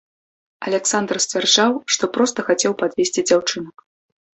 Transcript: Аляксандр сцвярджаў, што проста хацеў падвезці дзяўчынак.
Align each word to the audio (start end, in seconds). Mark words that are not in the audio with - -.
Аляксандр 0.67 1.21
сцвярджаў, 1.25 1.71
што 1.95 2.03
проста 2.19 2.49
хацеў 2.51 2.71
падвезці 2.85 3.21
дзяўчынак. 3.33 3.91